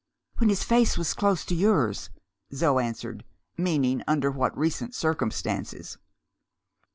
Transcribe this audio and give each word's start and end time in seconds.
"When 0.39 0.49
his 0.49 0.63
face 0.63 0.97
was 0.97 1.13
close 1.13 1.45
to 1.45 1.53
yours," 1.53 2.09
Zo 2.55 2.79
answered 2.79 3.23
meaning, 3.55 4.01
under 4.07 4.31
what 4.31 4.57
recent 4.57 4.95
circumstances. 4.95 5.99